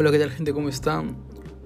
[0.00, 0.54] Hola, ¿qué tal gente?
[0.54, 1.14] ¿Cómo están?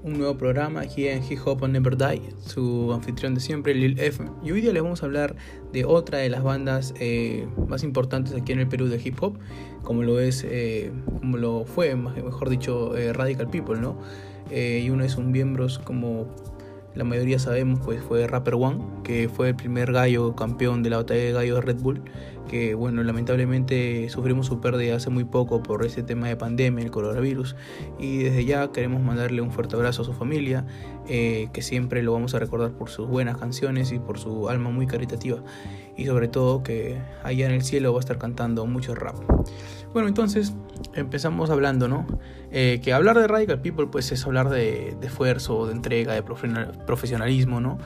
[0.02, 3.96] Un nuevo programa aquí en Hip Hop on Never Die, su anfitrión de siempre, Lil
[4.00, 4.24] F.
[4.42, 5.36] Y hoy día les vamos a hablar
[5.72, 9.38] de otra de las bandas eh, más importantes aquí en el Perú de hip hop,
[9.84, 10.90] como lo es, eh,
[11.20, 14.00] como lo fue, mejor dicho, eh, Radical People, ¿no?
[14.50, 16.26] y uno de sus miembros, como
[16.96, 20.96] la mayoría sabemos, pues fue Rapper One, que fue el primer gallo campeón de la
[20.96, 22.02] batalla de gallo de Red Bull,
[22.48, 26.90] que bueno, lamentablemente sufrimos su pérdida hace muy poco por ese tema de pandemia, el
[26.90, 27.56] coronavirus,
[27.98, 30.66] y desde ya queremos mandarle un fuerte abrazo a su familia,
[31.08, 34.70] eh, que siempre lo vamos a recordar por sus buenas canciones y por su alma
[34.70, 35.38] muy caritativa,
[35.96, 39.16] y sobre todo que allá en el cielo va a estar cantando mucho rap.
[39.92, 40.54] Bueno, entonces
[40.94, 42.06] empezamos hablando, ¿no?
[42.50, 47.60] Eh, que hablar de Radical People pues es hablar de, esfuerzo, de entrega, de profesionalismo,
[47.60, 47.78] ¿no?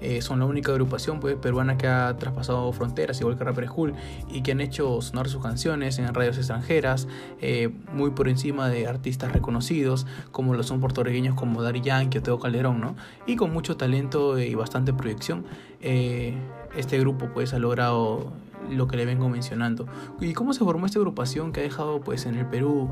[0.00, 3.94] Eh, son la única agrupación pues, peruana que ha traspasado fronteras, igual que Rapper School,
[4.28, 7.08] y que han hecho sonar sus canciones en radios extranjeras,
[7.40, 12.22] eh, muy por encima de artistas reconocidos, como lo son puertorriqueños como Dari Yankee o
[12.22, 12.96] Teo Calderón, ¿no?
[13.26, 15.44] Y con mucho talento y bastante proyección,
[15.80, 18.32] este grupo pues ha logrado
[18.70, 19.86] lo que le vengo mencionando.
[20.20, 22.90] ¿Y cómo se formó esta agrupación que ha dejado pues en el Perú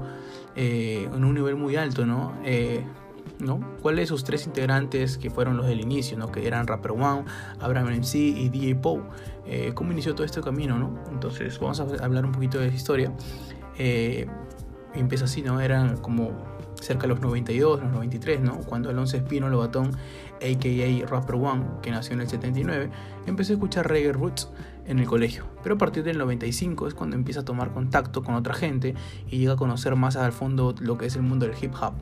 [0.57, 2.35] eh, en un nivel muy alto, ¿no?
[3.25, 3.61] Eh, ¿no?
[3.83, 6.31] ¿Cuáles sus tres integrantes que fueron los del inicio, ¿no?
[6.31, 7.25] Que eran Rapper One,
[7.61, 9.03] Abraham MC y DJ Poe.
[9.47, 10.99] Eh, ¿Cómo inició todo este camino, ¿no?
[11.11, 13.13] Entonces vamos a hablar un poquito de esa historia.
[14.95, 15.61] empieza así, ¿no?
[15.61, 16.54] Eran como
[16.85, 18.59] cerca de los 92, los 93, ¿no?
[18.61, 19.93] Cuando Alonso Espino Lobatón,
[20.37, 21.07] a.k.a.
[21.07, 22.91] Rapper One, que nació en el 79,
[23.27, 24.49] empezó a escuchar reggae roots
[24.87, 25.47] en el colegio.
[25.63, 28.95] Pero a partir del 95 es cuando empieza a tomar contacto con otra gente
[29.29, 31.95] y llega a conocer más al fondo lo que es el mundo del hip hop.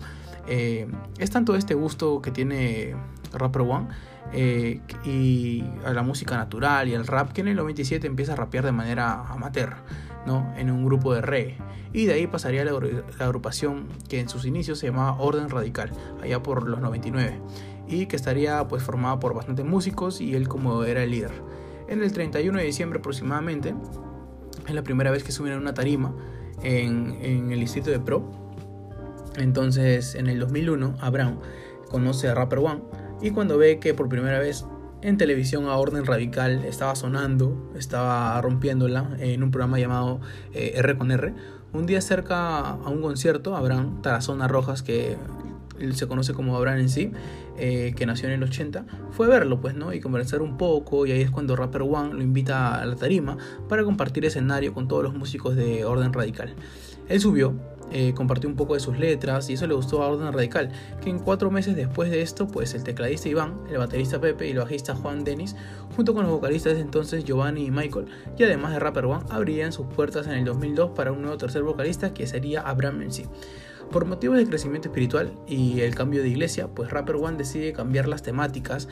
[0.49, 0.89] Eh,
[1.19, 2.97] es tanto este gusto que tiene
[3.33, 3.87] Rapper One
[4.33, 8.37] eh, y a la música natural y al rap que en el 97 empieza a
[8.37, 9.77] rapear de manera amateur.
[10.27, 10.53] ¿No?
[10.57, 11.57] en un grupo de reggae
[11.93, 12.73] y de ahí pasaría la,
[13.19, 15.91] agrupación que en sus inicios se llamaba Orden Radical
[16.23, 17.41] allá por los 99
[17.89, 21.33] y que estaría pues formada por bastantes músicos y él como era el líder
[21.93, 23.75] en el 31 de diciembre aproximadamente.
[24.67, 26.15] Es la primera vez que suben a una tarima
[26.63, 28.25] en, el distrito de Pro.
[29.37, 31.39] Entonces, en el 2001, Abraham
[31.91, 32.83] conoce a Rapper One
[33.21, 34.65] y cuando ve que por primera vez
[35.03, 40.21] en televisión a orden radical estaba sonando, estaba rompiéndola en un programa llamado
[40.53, 41.35] eh, R con R,
[41.73, 45.17] un día cerca a un concierto, Abraham Tarazona Rojas, que
[45.95, 47.13] se conoce como Abraham en sí,
[47.59, 49.93] eh, que nació en el 80, fue verlo, pues, ¿no?
[49.93, 53.37] Y conversar un poco, y ahí es cuando Rapper One lo invita a la tarima
[53.69, 56.55] para compartir escenario con todos los músicos de Orden Radical.
[57.09, 57.55] Él subió,
[57.95, 60.71] eh, compartió un poco de sus letras y eso le gustó a Orden Radical,
[61.03, 64.53] que en cuatro meses después de esto, pues el tecladista Iván, el baterista Pepe y
[64.53, 65.57] el bajista Juan Denis,
[65.95, 68.07] junto con los vocalistas entonces Giovanni y Michael,
[68.39, 71.63] y además de Rapper One, abrirían sus puertas en el 2002 para un nuevo tercer
[71.63, 73.29] vocalista que sería Abraham MC.
[73.93, 78.09] Por motivos de crecimiento espiritual y el cambio de iglesia, pues Rapper One decide cambiar
[78.09, 78.89] las temáticas,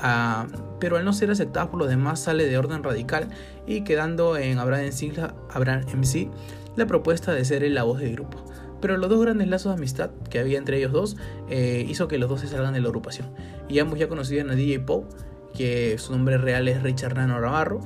[0.00, 0.46] ah,
[0.78, 3.28] pero al no ser aceptado por los demás sale de orden radical
[3.66, 6.30] y quedando en Abraham MC,
[6.76, 8.44] la propuesta de ser la voz del grupo.
[8.80, 11.16] Pero los dos grandes lazos de amistad que había entre ellos dos
[11.48, 13.28] eh, hizo que los dos se salgan de la agrupación.
[13.68, 15.04] Y ambos ya conocían a DJ Poe,
[15.52, 17.80] que su nombre real es Richard Nano Navarro,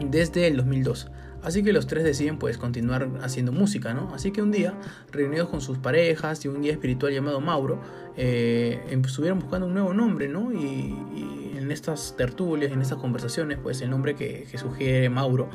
[0.00, 1.10] desde el 2002.
[1.44, 4.14] Así que los tres deciden pues continuar haciendo música, ¿no?
[4.14, 4.72] Así que un día,
[5.12, 7.80] reunidos con sus parejas y un guía espiritual llamado Mauro,
[8.16, 10.52] eh, em, estuvieron buscando un nuevo nombre, ¿no?
[10.52, 15.48] Y, en estas tertulias, en estas conversaciones, pues el nombre que, sugiere Mauro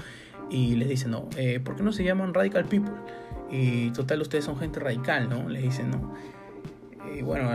[0.50, 2.94] y les dice, no, eh, ¿por qué no se llaman Radical People?
[3.52, 5.50] Y total, ustedes son gente radical, ¿no?
[5.50, 6.14] Les dicen, ¿no?
[7.16, 7.50] Y bueno,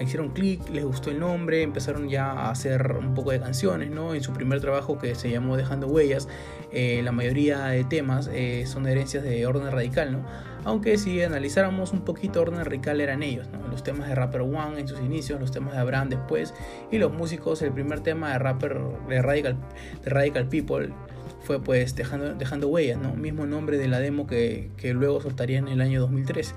[0.00, 4.14] hicieron clic, les gustó el nombre, empezaron ya a hacer un poco de canciones, ¿no?
[4.14, 6.28] En su primer trabajo que se llamó Dejando Huellas,
[6.72, 10.24] eh, la mayoría de temas eh, son herencias de Orden Radical, ¿no?
[10.64, 13.68] Aunque si analizáramos un poquito Orden Radical eran ellos, ¿no?
[13.68, 16.54] Los temas de Rapper One en sus inicios, los temas de Abraham después,
[16.90, 19.56] y los músicos, el primer tema de Rapper de Radical,
[20.02, 20.90] de Radical People
[21.42, 23.14] fue pues Dejando, Dejando Huellas, ¿no?
[23.14, 26.54] Mismo nombre de la demo que, que luego soltarían en el año 2003.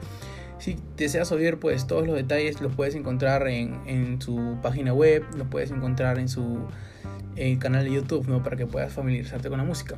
[0.59, 5.50] Si deseas oír pues todos los detalles los puedes encontrar en, su página web, lo
[5.50, 6.59] puedes encontrar en su
[7.59, 8.42] canal de YouTube, ¿no?
[8.42, 9.98] Para que puedas familiarizarte con la música.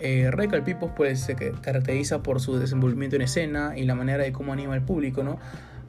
[0.00, 4.32] Eh, Radical People pues se caracteriza por su desenvolvimiento en escena y la manera de
[4.32, 5.38] cómo anima al público, ¿no?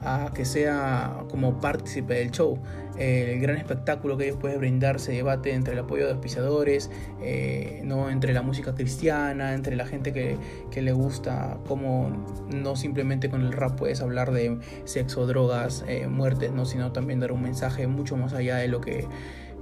[0.02, 2.58] A que sea como partícipe del show.
[2.98, 6.90] el gran espectáculo que ellos pueden brindar se debate entre el apoyo de auspiciadores,
[7.22, 8.10] eh, ¿no?
[8.10, 10.36] entre la música cristiana, entre la gente que,
[10.70, 12.10] que, le gusta, como
[12.52, 16.64] no simplemente con el rap puedes hablar de sexo, drogas, eh, muertes, ¿no?
[16.64, 19.06] sino también dar un mensaje mucho más allá de lo que,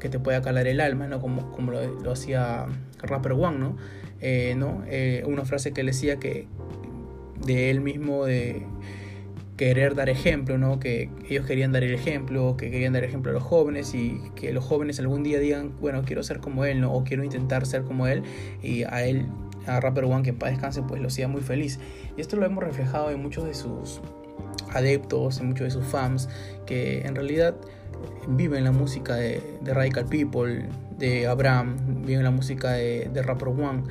[0.01, 1.21] que te pueda calar el alma, ¿no?
[1.21, 2.67] como, como lo, hacía
[3.03, 3.77] Rapper One, ¿no?
[4.21, 4.83] Eh, ¿no?
[5.29, 6.49] una frase que él decía que
[7.45, 8.67] de él mismo, de
[9.59, 10.79] querer dar ejemplo, ¿no?
[10.79, 14.53] Que ellos querían dar el ejemplo, que querían dar ejemplo a los jóvenes y que
[14.53, 16.95] los jóvenes algún día digan, bueno, quiero ser como él, ¿no?
[16.95, 18.23] O quiero intentar ser como él
[18.63, 19.27] y a él,
[19.67, 21.81] a Rapper One, que en paz descanse, pues lo hacía muy feliz.
[22.17, 24.01] Y esto lo hemos reflejado en muchos de sus
[24.73, 26.29] adeptos, en muchos de sus fans,
[26.65, 27.57] que en realidad
[28.29, 30.69] viven la música de, Radical People,
[30.99, 33.83] de Abraham, viven la música de, de Rapper One.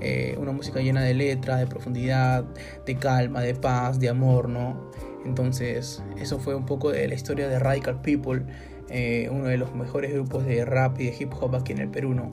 [0.00, 2.44] Eh, una música llena de letras, de profundidad,
[2.86, 4.92] de calma, de paz, de amor, ¿no?
[5.28, 8.42] Entonces, eso fue un poco de la historia de Radical People,
[8.88, 11.88] eh, uno de los mejores grupos de rap y de hip hop aquí en el
[11.88, 12.32] Perú, ¿no?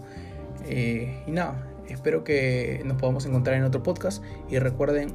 [0.68, 5.10] Eh, y nada, espero que nos podamos encontrar en otro podcast y recuerden,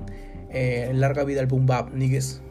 [0.93, 2.43] larga vida al boom bap, niggas.